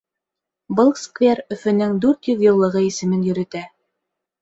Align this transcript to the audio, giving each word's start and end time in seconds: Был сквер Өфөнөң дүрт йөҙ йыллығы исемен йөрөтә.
Был 0.79 0.89
сквер 1.01 1.43
Өфөнөң 1.57 1.95
дүрт 2.07 2.33
йөҙ 2.35 2.45
йыллығы 2.49 2.85
исемен 2.91 3.25
йөрөтә. 3.33 3.67